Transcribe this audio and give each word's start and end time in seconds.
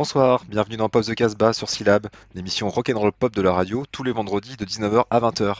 Bonsoir, 0.00 0.46
bienvenue 0.48 0.78
dans 0.78 0.88
Pop 0.88 1.04
the 1.04 1.14
Casbah 1.14 1.52
sur 1.52 1.68
Syllab, 1.68 2.06
l'émission 2.34 2.70
rock'n'roll 2.70 3.12
pop 3.12 3.36
de 3.36 3.42
la 3.42 3.52
radio, 3.52 3.84
tous 3.92 4.02
les 4.02 4.12
vendredis 4.12 4.56
de 4.56 4.64
19h 4.64 5.04
à 5.10 5.20
20h. 5.20 5.56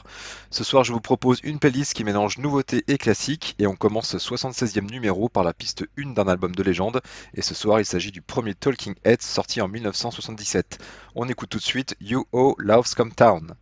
Ce 0.49 0.65
soir, 0.65 0.83
je 0.83 0.95
vous 0.95 1.01
propose 1.03 1.41
une 1.45 1.59
playlist 1.59 1.93
qui 1.93 2.05
mélange 2.05 2.39
nouveautés 2.39 2.83
et 2.89 2.97
classiques, 2.97 3.55
et 3.59 3.67
on 3.67 3.77
commence 3.77 4.17
ce 4.17 4.17
76e 4.17 4.91
numéro 4.91 5.29
par 5.29 5.45
la 5.45 5.53
piste 5.53 5.84
1 5.98 6.15
d'un 6.15 6.27
album 6.27 6.55
de 6.55 6.62
légende, 6.62 7.03
et 7.34 7.43
ce 7.43 7.55
soir, 7.55 7.81
il 7.81 7.84
s'agit 7.84 8.12
du 8.12 8.23
premier 8.23 8.55
Talking 8.55 8.95
Heads 9.05 9.19
sorti 9.21 9.61
en 9.61 9.69
1977. 9.69 10.79
On 11.15 11.29
écoute 11.29 11.51
tout 11.51 11.59
de 11.59 11.62
suite 11.62 11.95
You 12.01 12.25
Oh 12.33 12.55
Loves 12.59 12.95
Come 12.97 13.12
Town. 13.12 13.55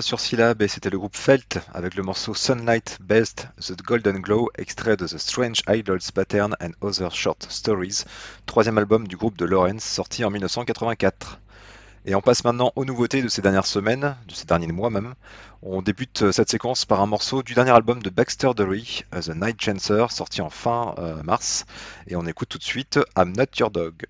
Sur 0.00 0.20
Syllab 0.20 0.62
et 0.62 0.68
c'était 0.68 0.88
le 0.88 0.98
groupe 0.98 1.16
Felt 1.16 1.58
avec 1.74 1.94
le 1.94 2.02
morceau 2.02 2.32
Sunlight 2.32 2.98
Best 3.00 3.48
The 3.60 3.80
Golden 3.82 4.18
Glow, 4.18 4.48
extrait 4.56 4.96
de 4.96 5.06
The 5.06 5.18
Strange 5.18 5.62
Idols 5.68 6.12
Pattern 6.14 6.56
and 6.62 6.70
Other 6.80 7.14
Short 7.14 7.46
Stories, 7.50 8.04
troisième 8.46 8.78
album 8.78 9.06
du 9.06 9.16
groupe 9.16 9.36
de 9.36 9.44
Lawrence 9.44 9.84
sorti 9.84 10.24
en 10.24 10.30
1984. 10.30 11.40
Et 12.06 12.14
on 12.14 12.22
passe 12.22 12.44
maintenant 12.44 12.72
aux 12.76 12.84
nouveautés 12.84 13.22
de 13.22 13.28
ces 13.28 13.42
dernières 13.42 13.66
semaines, 13.66 14.16
de 14.26 14.32
ces 14.32 14.46
derniers 14.46 14.72
mois 14.72 14.90
même. 14.90 15.14
On 15.62 15.82
débute 15.82 16.30
cette 16.30 16.50
séquence 16.50 16.84
par 16.84 17.00
un 17.00 17.06
morceau 17.06 17.42
du 17.42 17.54
dernier 17.54 17.72
album 17.72 18.02
de 18.02 18.10
Baxter 18.10 18.52
Dury, 18.56 19.04
The 19.12 19.34
Night 19.34 19.60
Chancer, 19.60 20.06
sorti 20.10 20.40
en 20.40 20.50
fin 20.50 20.94
euh, 20.98 21.22
mars. 21.22 21.66
Et 22.06 22.16
on 22.16 22.26
écoute 22.26 22.48
tout 22.48 22.58
de 22.58 22.64
suite 22.64 22.98
I'm 23.16 23.32
Not 23.36 23.46
Your 23.58 23.70
Dog. 23.70 24.06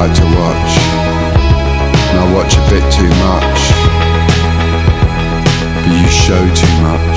like 0.00 0.16
to 0.16 0.24
watch, 0.24 0.72
and 2.08 2.18
I 2.20 2.32
watch 2.34 2.56
a 2.56 2.62
bit 2.70 2.84
too 2.90 3.12
much, 3.28 3.60
but 5.84 5.92
you 6.00 6.08
show 6.08 6.42
too 6.54 6.74
much. 6.80 7.09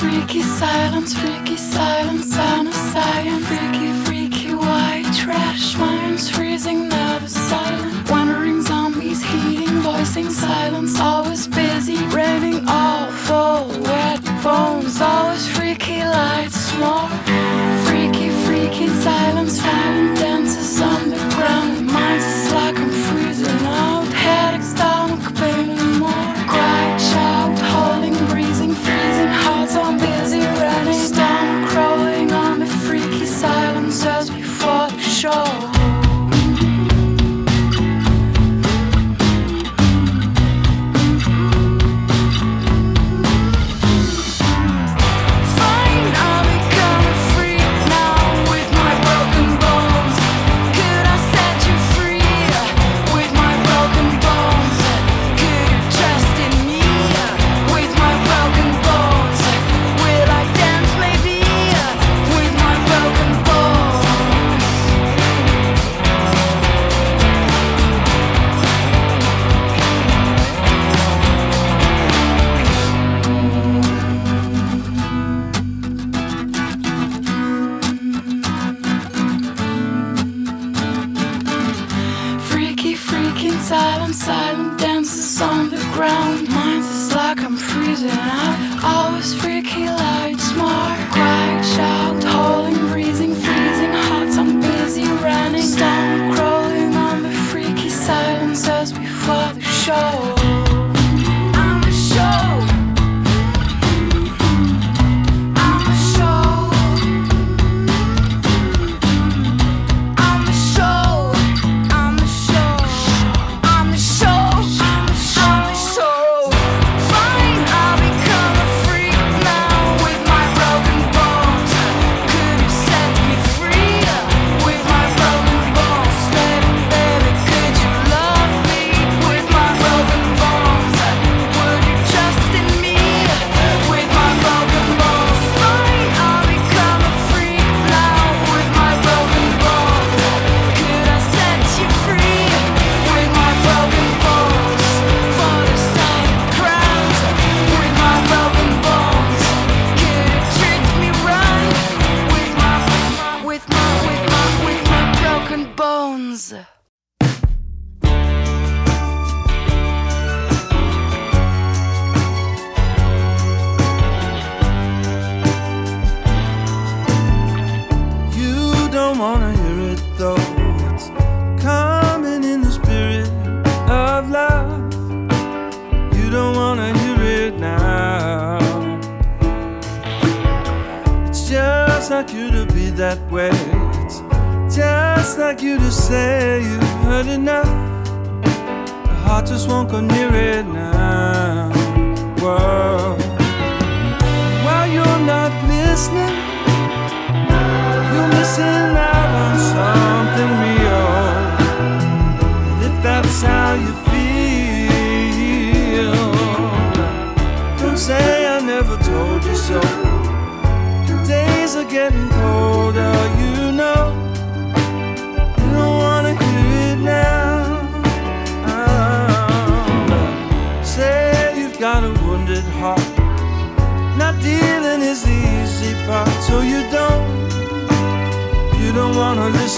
Freaky 0.00 0.40
silence, 0.40 1.12
freaky 1.12 1.58
silence, 1.58 2.32
sound 2.32 2.68
of 2.68 2.74
science. 2.74 3.46
Freaky, 3.46 3.92
freaky 4.04 4.54
white 4.54 5.04
trash. 5.14 5.76
Minds 5.76 6.30
freezing, 6.30 6.88
never 6.88 7.28
silent. 7.28 8.08
Wandering 8.08 8.62
zombies, 8.62 9.22
heating, 9.22 9.82
voicing 9.82 10.30
silence. 10.30 10.98
Always 10.98 11.46
busy, 11.46 11.98
raining 12.06 12.64
awful, 12.66 13.78
wet 13.82 14.24
bones. 14.42 14.98
Always 15.02 15.46
freaky 15.46 16.02
lights, 16.02 16.74
more. 16.78 17.29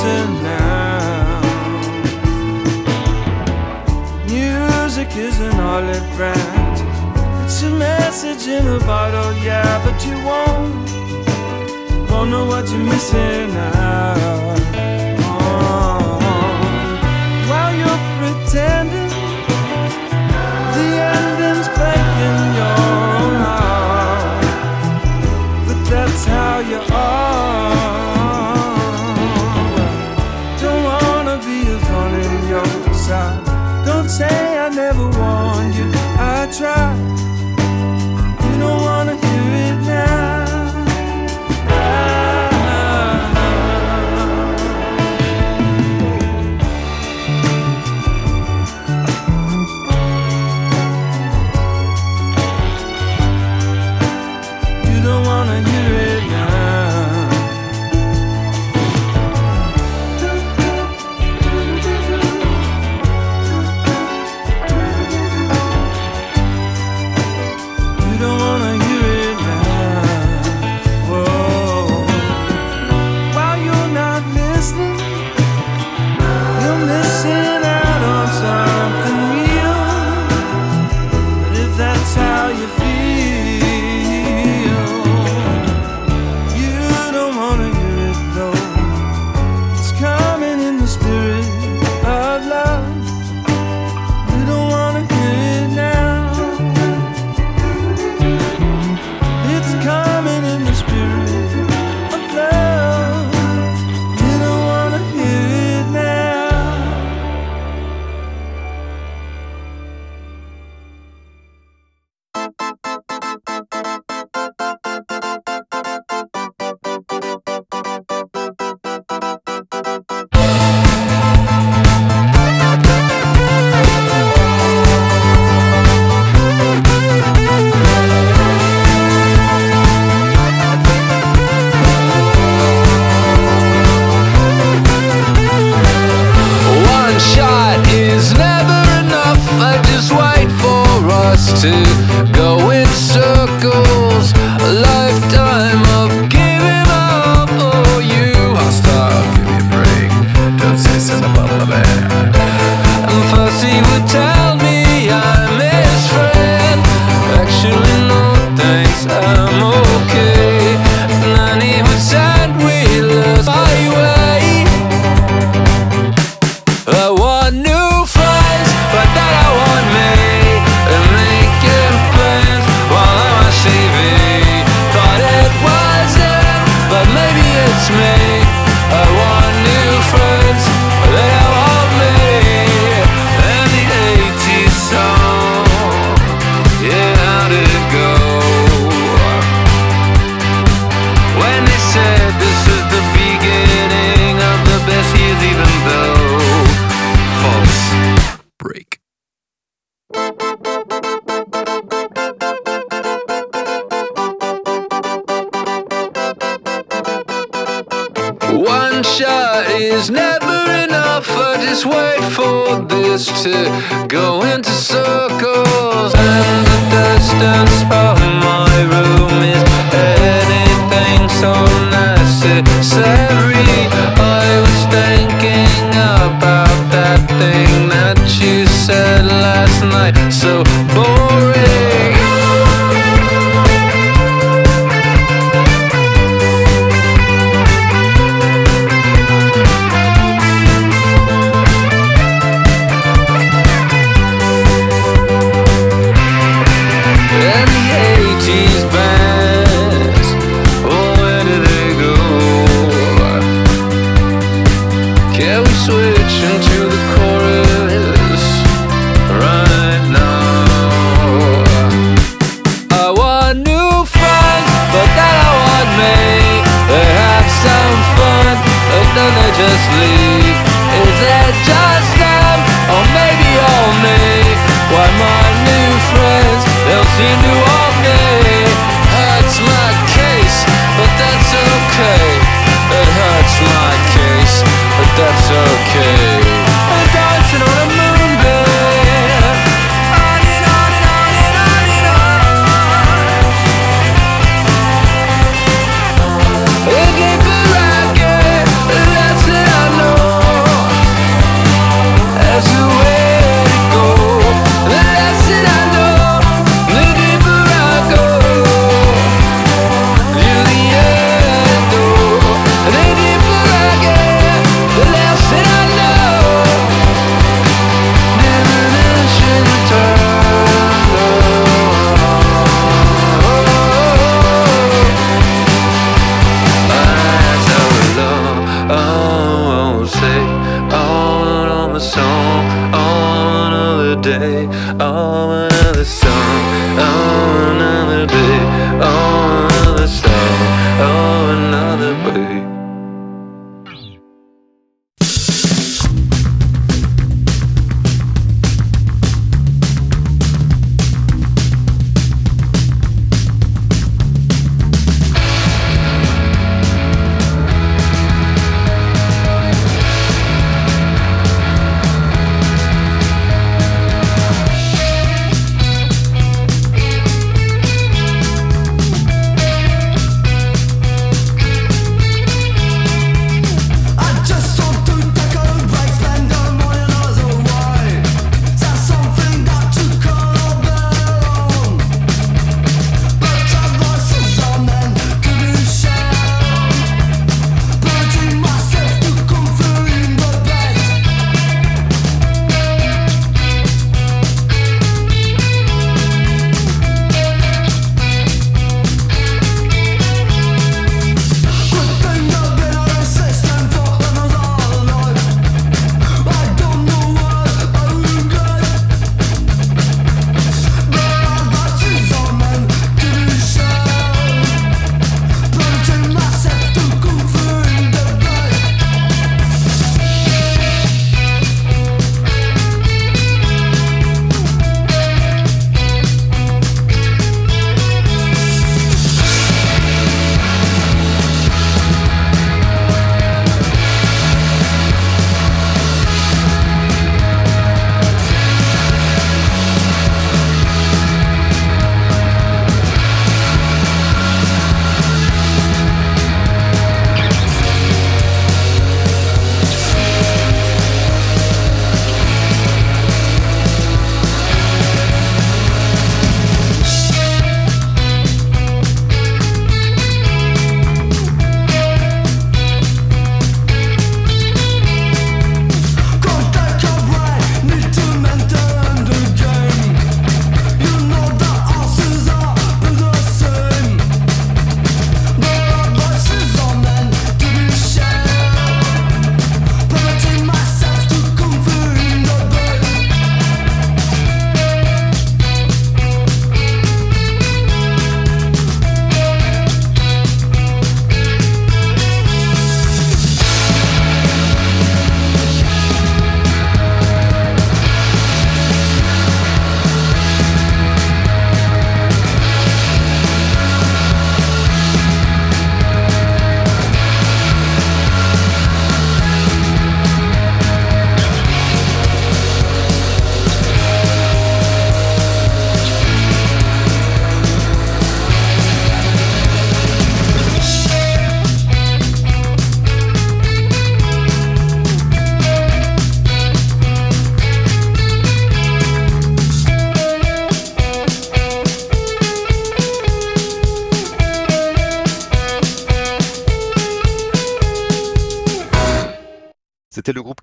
listen 0.03 0.43
now. 0.43 1.41
Music 4.27 5.17
is 5.17 5.39
an 5.41 5.61
olive 5.61 6.17
branch. 6.17 6.81
It's 7.45 7.63
a 7.63 7.71
message 7.71 8.49
in 8.49 8.67
a 8.67 8.79
bottle, 8.81 9.33
yeah, 9.45 9.85
but 9.85 10.05
you 10.07 10.17
won't. 10.25 10.91
Won't 12.11 12.31
know 12.31 12.47
what 12.47 12.69
you're 12.69 12.79
missing 12.79 13.51
out. 13.57 14.92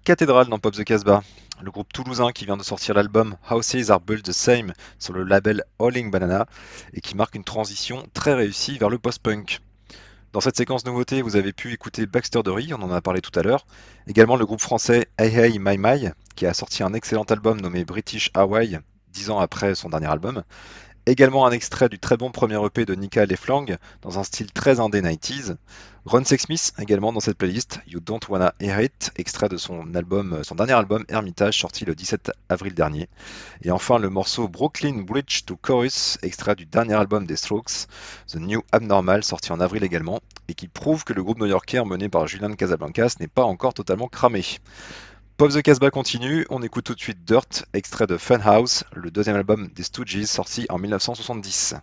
Cathédrale 0.09 0.47
dans 0.47 0.57
Pop 0.57 0.73
the 0.73 0.83
Casbah, 0.83 1.21
le 1.61 1.69
groupe 1.69 1.93
toulousain 1.93 2.31
qui 2.31 2.45
vient 2.45 2.57
de 2.57 2.63
sortir 2.63 2.95
l'album 2.95 3.35
Houses 3.51 3.91
Are 3.91 4.01
Built 4.01 4.25
the 4.25 4.31
Same 4.31 4.73
sur 4.97 5.13
le 5.13 5.21
label 5.23 5.63
Howling 5.77 6.09
Banana 6.09 6.47
et 6.93 6.99
qui 6.99 7.15
marque 7.15 7.35
une 7.35 7.43
transition 7.43 8.03
très 8.15 8.33
réussie 8.33 8.79
vers 8.79 8.89
le 8.89 8.97
post-punk. 8.97 9.59
Dans 10.33 10.41
cette 10.41 10.57
séquence 10.57 10.83
nouveauté, 10.83 11.21
vous 11.21 11.35
avez 11.35 11.53
pu 11.53 11.73
écouter 11.73 12.07
Baxter 12.07 12.41
Dory, 12.41 12.73
on 12.73 12.81
en 12.81 12.91
a 12.91 13.01
parlé 13.01 13.21
tout 13.21 13.39
à 13.39 13.43
l'heure, 13.43 13.67
également 14.07 14.35
le 14.35 14.47
groupe 14.47 14.61
français 14.61 15.05
Hey 15.19 15.37
Hey 15.37 15.59
My 15.59 15.77
My 15.77 16.09
qui 16.35 16.47
a 16.47 16.55
sorti 16.55 16.81
un 16.81 16.95
excellent 16.95 17.25
album 17.25 17.61
nommé 17.61 17.85
British 17.85 18.31
Hawaii 18.33 18.79
dix 19.11 19.29
ans 19.29 19.39
après 19.39 19.75
son 19.75 19.89
dernier 19.89 20.07
album, 20.07 20.43
Également 21.05 21.47
un 21.47 21.51
extrait 21.51 21.89
du 21.89 21.97
très 21.97 22.17
bon 22.17 22.29
premier 22.29 22.63
EP 22.63 22.85
de 22.85 22.93
Nika 22.93 23.25
Leflang 23.25 23.77
dans 24.01 24.19
un 24.19 24.23
style 24.23 24.51
très 24.51 24.79
indé 24.79 25.01
90s. 25.01 25.55
Ron 26.05 26.23
Sexsmith 26.23 26.73
également 26.79 27.11
dans 27.13 27.19
cette 27.19 27.37
playlist, 27.37 27.79
You 27.87 27.99
Don't 27.99 28.19
Wanna 28.29 28.53
Hear 28.59 28.81
It, 28.81 29.11
extrait 29.15 29.49
de 29.49 29.57
son 29.57 29.93
album, 29.95 30.43
son 30.43 30.55
dernier 30.55 30.73
album 30.73 31.05
Hermitage 31.09 31.59
sorti 31.59 31.85
le 31.85 31.95
17 31.95 32.31
avril 32.49 32.73
dernier. 32.73 33.09
Et 33.63 33.71
enfin 33.71 33.97
le 33.97 34.09
morceau 34.09 34.47
Brooklyn 34.47 35.01
Bridge 35.01 35.45
to 35.45 35.55
Chorus, 35.55 36.17
extrait 36.21 36.55
du 36.55 36.65
dernier 36.65 36.95
album 36.95 37.25
des 37.25 37.35
Strokes, 37.35 37.87
The 38.27 38.35
New 38.35 38.61
Abnormal 38.71 39.23
sorti 39.23 39.51
en 39.51 39.59
avril 39.59 39.83
également, 39.83 40.19
et 40.47 40.53
qui 40.53 40.67
prouve 40.67 41.03
que 41.03 41.13
le 41.13 41.23
groupe 41.23 41.39
new-yorkais 41.39 41.83
mené 41.83 42.09
par 42.09 42.27
Julian 42.27 42.53
Casablancas 42.53 43.15
n'est 43.19 43.27
pas 43.27 43.43
encore 43.43 43.73
totalement 43.73 44.07
cramé. 44.07 44.43
Pop 45.39 45.53
the 45.53 45.61
Casbah 45.61 45.89
continue, 45.89 46.45
on 46.49 46.61
écoute 46.61 46.83
tout 46.83 46.95
de 46.95 46.99
suite 46.99 47.23
Dirt, 47.23 47.63
extrait 47.71 48.07
de 48.07 48.17
Funhouse, 48.17 48.83
le 48.93 49.09
deuxième 49.09 49.37
album 49.37 49.69
des 49.69 49.83
Stooges 49.83 50.25
sorti 50.25 50.65
en 50.67 50.77
1970. 50.77 51.75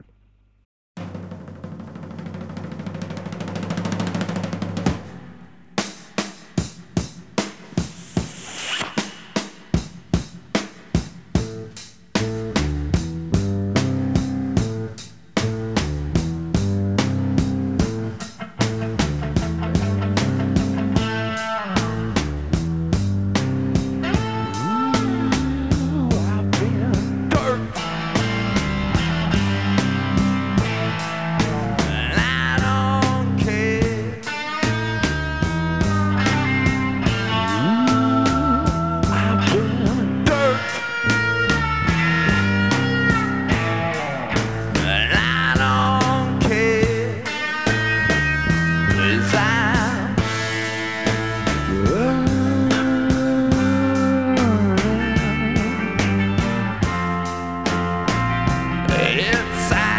it's 59.18 59.95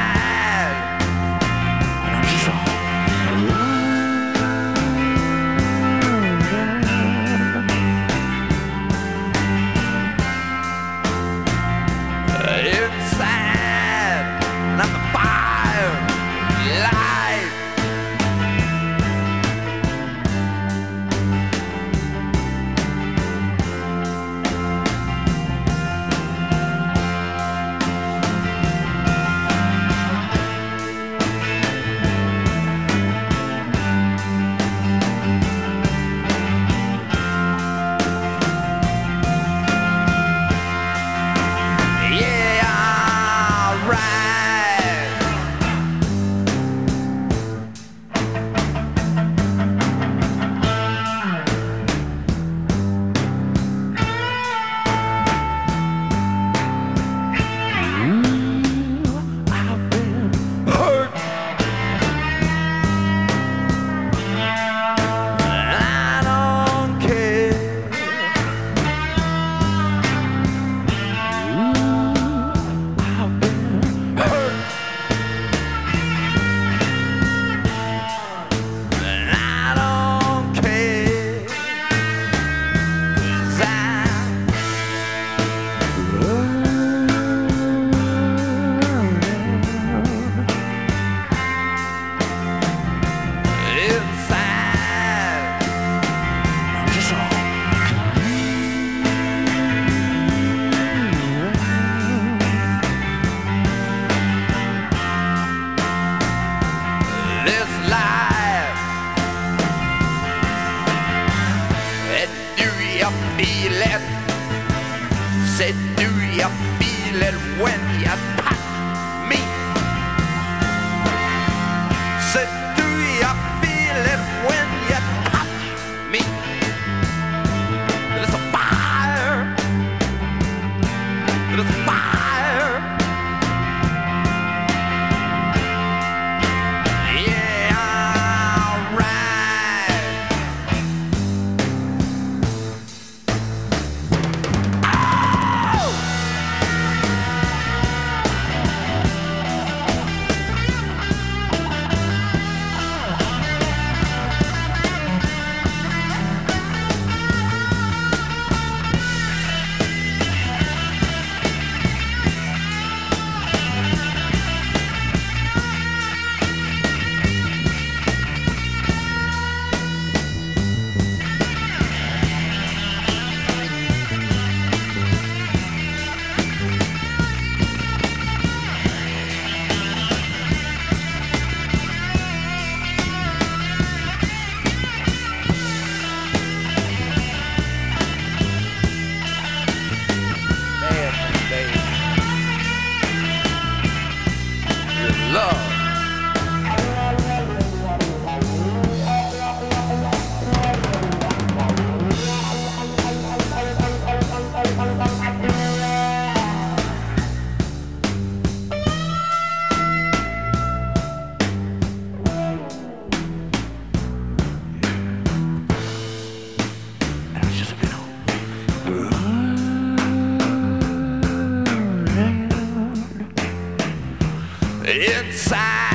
dançar. 225.47 225.86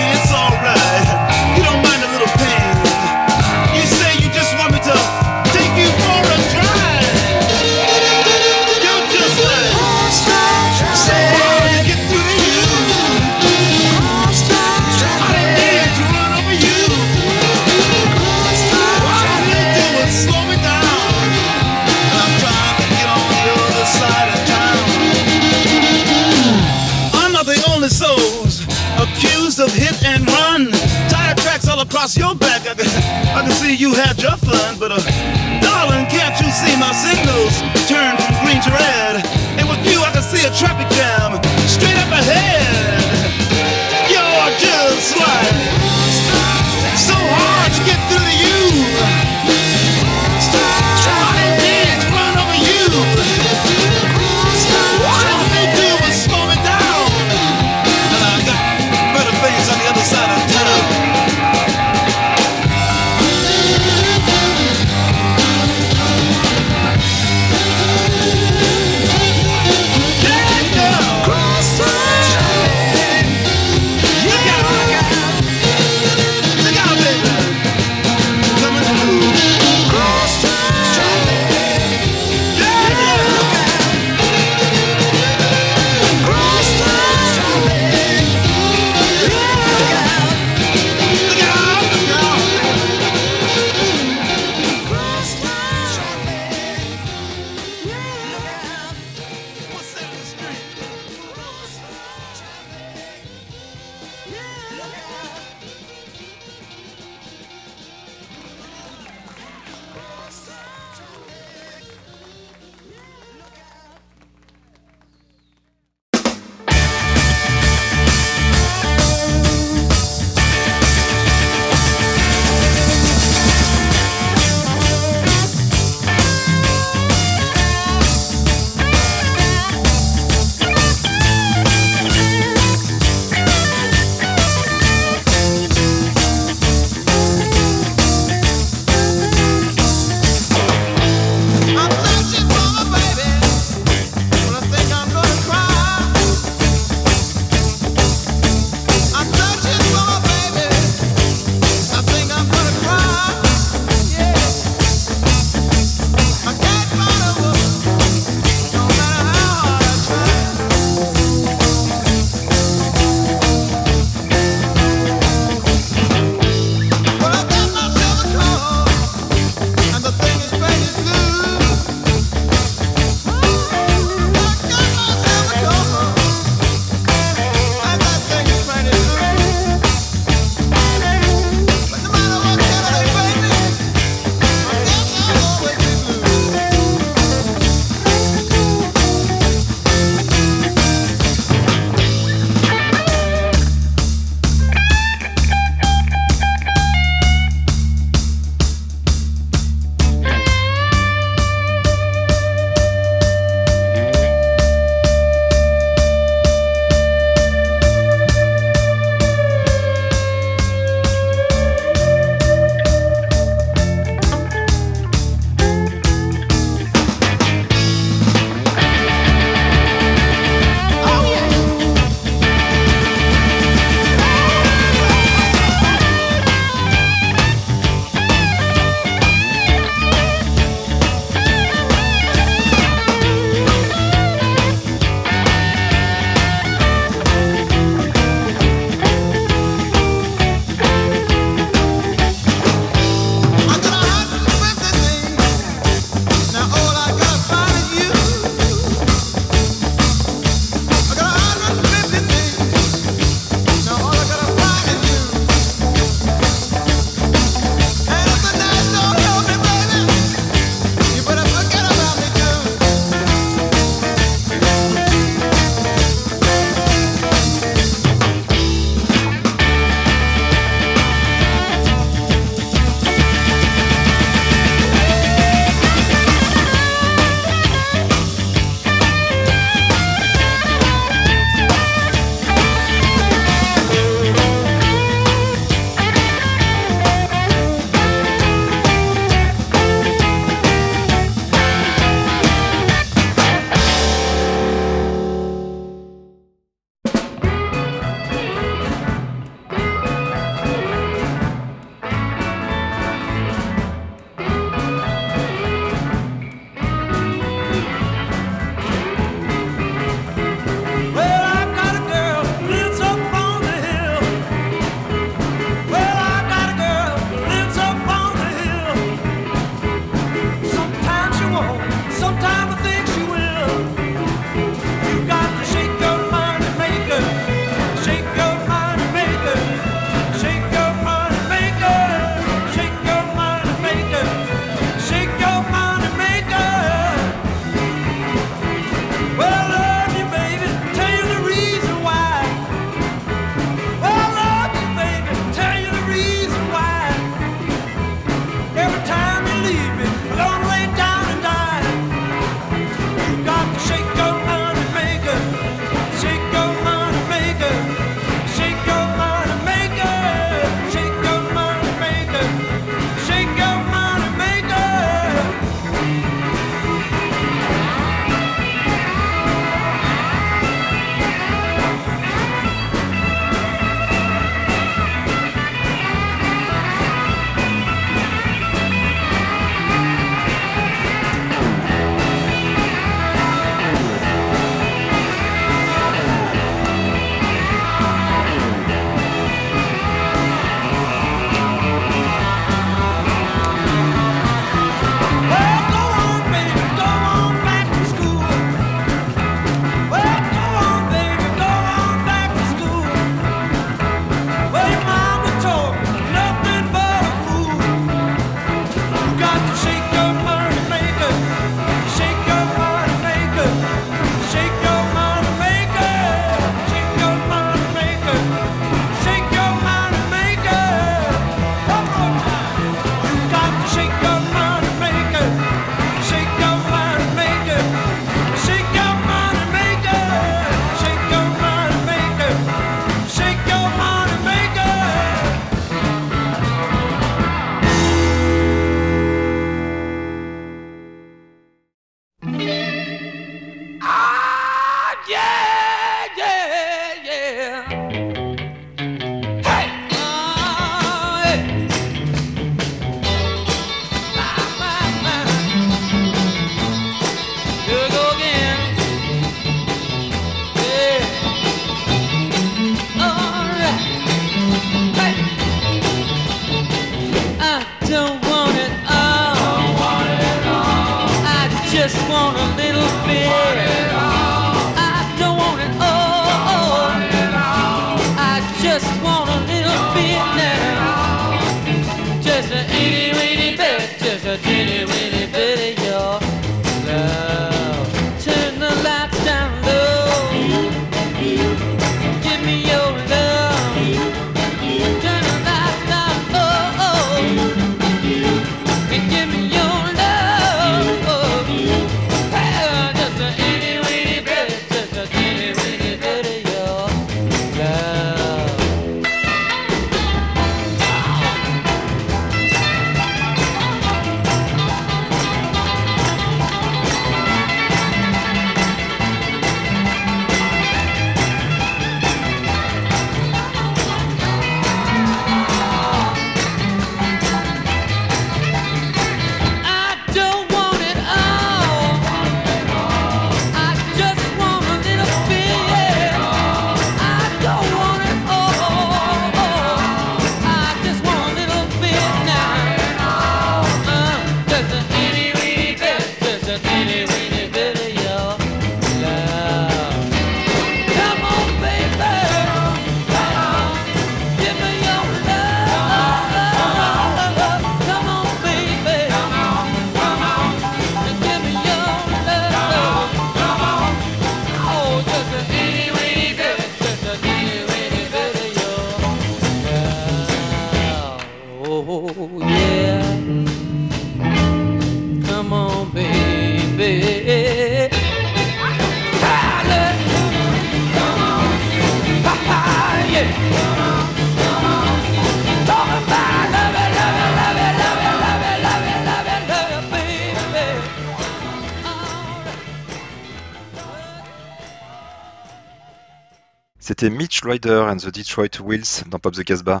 C'était 597.08 597.30
Mitch 597.30 597.60
Ryder 597.62 598.08
and 598.10 598.16
the 598.16 598.34
Detroit 598.34 598.80
Wheels 598.84 599.22
dans 599.28 599.38
Pop 599.38 599.54
the 599.54 599.62
Casbah. 599.62 600.00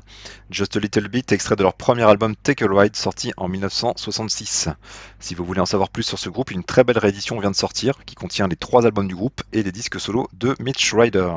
Just 0.50 0.76
a 0.76 0.80
Little 0.80 1.06
Bit, 1.06 1.30
extrait 1.30 1.54
de 1.54 1.62
leur 1.62 1.74
premier 1.74 2.02
album 2.02 2.34
Take 2.34 2.64
a 2.64 2.68
Ride, 2.68 2.96
sorti 2.96 3.32
en 3.36 3.46
1966. 3.46 4.70
Si 5.20 5.36
vous 5.36 5.44
voulez 5.44 5.60
en 5.60 5.66
savoir 5.66 5.90
plus 5.90 6.02
sur 6.02 6.18
ce 6.18 6.28
groupe, 6.28 6.50
une 6.50 6.64
très 6.64 6.82
belle 6.82 6.98
réédition 6.98 7.38
vient 7.38 7.52
de 7.52 7.56
sortir, 7.56 8.04
qui 8.06 8.16
contient 8.16 8.48
les 8.48 8.56
trois 8.56 8.86
albums 8.86 9.06
du 9.06 9.14
groupe 9.14 9.44
et 9.52 9.62
les 9.62 9.70
disques 9.70 10.00
solo 10.00 10.26
de 10.32 10.56
Mitch 10.58 10.92
Ryder. 10.94 11.30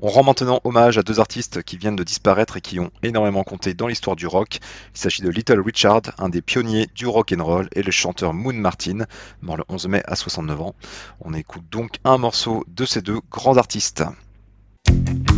On 0.00 0.08
rend 0.08 0.24
maintenant 0.24 0.62
hommage 0.64 0.96
à 0.96 1.02
deux 1.02 1.20
artistes 1.20 1.62
qui 1.62 1.76
viennent 1.76 1.94
de 1.94 2.02
disparaître 2.02 2.56
et 2.56 2.62
qui 2.62 2.80
ont 2.80 2.90
énormément 3.02 3.44
compté 3.44 3.74
dans 3.74 3.88
l'histoire 3.88 4.16
du 4.16 4.26
rock. 4.26 4.58
Il 4.94 4.98
s'agit 4.98 5.20
de 5.20 5.28
Little 5.28 5.60
Richard, 5.60 6.00
un 6.16 6.30
des 6.30 6.40
pionniers 6.40 6.88
du 6.94 7.06
rock 7.06 7.34
and 7.36 7.44
roll, 7.44 7.68
et 7.74 7.82
le 7.82 7.90
chanteur 7.90 8.32
Moon 8.32 8.54
Martin, 8.54 9.04
mort 9.42 9.58
le 9.58 9.64
11 9.68 9.86
mai 9.88 10.02
à 10.06 10.16
69 10.16 10.62
ans. 10.62 10.74
On 11.20 11.34
écoute 11.34 11.64
donc 11.70 11.98
un 12.04 12.16
morceau 12.16 12.64
de 12.68 12.86
ces 12.86 13.02
deux 13.02 13.20
grands 13.30 13.58
artistes. 13.58 14.02
you. 14.88 15.37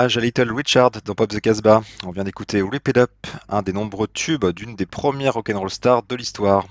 à 0.00 0.06
Little 0.06 0.50
Richard 0.50 0.92
dans 1.04 1.14
Pop 1.14 1.28
the 1.28 1.40
Casbah. 1.40 1.82
On 2.06 2.10
vient 2.10 2.24
d'écouter 2.24 2.62
Rip 2.62 2.88
It 2.88 2.96
Up, 2.96 3.10
un 3.50 3.60
des 3.60 3.74
nombreux 3.74 4.08
tubes 4.08 4.46
d'une 4.46 4.74
des 4.74 4.86
premières 4.86 5.34
rock'n'roll 5.34 5.68
stars 5.68 6.04
de 6.04 6.16
l'histoire. 6.16 6.64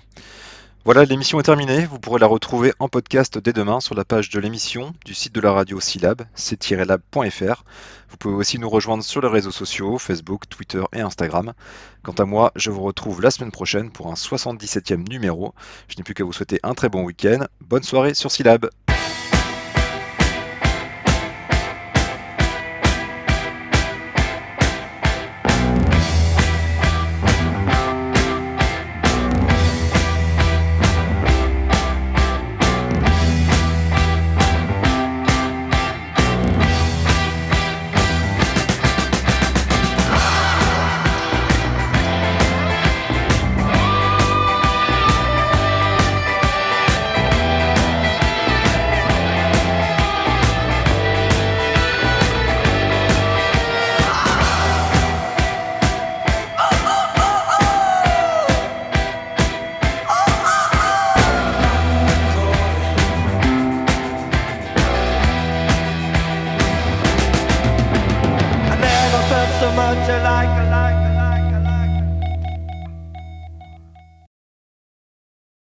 Voilà, 0.84 1.06
l'émission 1.06 1.40
est 1.40 1.44
terminée. 1.44 1.86
Vous 1.86 2.00
pourrez 2.00 2.20
la 2.20 2.26
retrouver 2.26 2.74
en 2.80 2.90
podcast 2.90 3.38
dès 3.38 3.54
demain 3.54 3.82
sur 3.82 3.94
la 3.94 4.04
page 4.04 4.32
de 4.32 4.40
l'émission 4.40 4.96
du 5.06 5.14
site 5.14 5.36
de 5.36 5.42
la 5.42 5.52
radio 5.52 5.80
Silab, 5.80 6.24
c-lab.fr. 6.34 7.64
Vous 8.10 8.18
pouvez 8.18 8.34
aussi 8.34 8.58
nous 8.58 8.70
rejoindre 8.70 9.04
sur 9.04 9.22
les 9.22 9.28
réseaux 9.28 9.52
sociaux, 9.52 10.00
Facebook, 10.00 10.50
Twitter 10.50 10.82
et 10.94 11.02
Instagram. 11.02 11.54
Quant 12.02 12.14
à 12.14 12.26
moi, 12.26 12.52
je 12.56 12.72
vous 12.72 12.82
retrouve 12.82 13.22
la 13.22 13.30
semaine 13.30 13.52
prochaine 13.52 13.92
pour 13.92 14.08
un 14.08 14.16
77e 14.16 15.08
numéro. 15.08 15.54
Je 15.88 15.98
n'ai 15.98 16.04
plus 16.04 16.16
qu'à 16.16 16.24
vous 16.24 16.34
souhaiter 16.34 16.60
un 16.64 16.74
très 16.74 16.90
bon 16.90 17.04
week-end. 17.04 17.46
Bonne 17.62 17.84
soirée 17.84 18.16
sur 18.16 18.32
Silab. 18.32 18.72